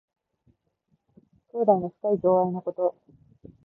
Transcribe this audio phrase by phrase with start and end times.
[1.51, 2.95] 兄弟の深い情愛のこと。